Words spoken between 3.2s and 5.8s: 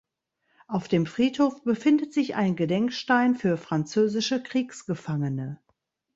für französische Kriegsgefangene.